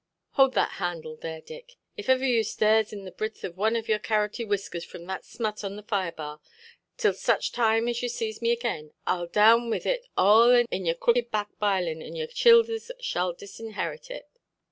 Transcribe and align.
Hould 0.31 0.53
that 0.55 0.79
handle 0.81 1.15
there, 1.15 1.41
Dick. 1.41 1.75
If 1.95 2.09
iver 2.09 2.25
you 2.25 2.43
stirs 2.43 2.91
it 2.91 3.03
the 3.03 3.11
bridth 3.11 3.43
of 3.43 3.55
one 3.55 3.75
on 3.75 3.85
your 3.85 3.99
carroty 3.99 4.43
whiskers 4.43 4.83
from 4.83 5.05
that 5.05 5.23
smut 5.23 5.63
on 5.63 5.75
the 5.75 5.83
firebar, 5.83 6.39
till 6.97 7.13
such 7.13 7.51
time 7.51 7.87
as 7.87 8.01
you 8.01 8.09
sees 8.09 8.41
me 8.41 8.51
agin, 8.53 8.93
Iʼll 9.05 9.31
down 9.31 9.69
with 9.69 9.85
it 9.85 10.07
arl 10.17 10.55
in 10.71 10.85
your 10.87 10.95
crooked 10.95 11.29
back 11.29 11.49
bilinʼ, 11.61 12.03
and 12.03 12.17
your 12.17 12.25
chilthers 12.25 12.89
shall 12.99 13.33
disinherit 13.33 14.09
it". 14.09 14.27